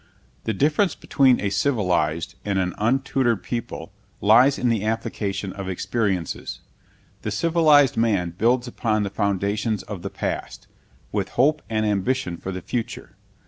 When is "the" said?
0.45-0.53, 4.69-4.83, 7.21-7.29, 9.03-9.11, 10.01-10.09, 12.51-12.63